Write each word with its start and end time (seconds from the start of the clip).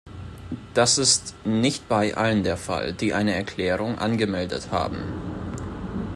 Das 0.73 0.97
ist 0.97 1.35
nicht 1.45 1.87
bei 1.87 2.17
allen 2.17 2.41
der 2.43 2.57
Fall, 2.57 2.91
die 2.91 3.13
eine 3.13 3.35
Erklärung 3.35 3.99
angemeldet 3.99 4.71
haben! 4.71 4.97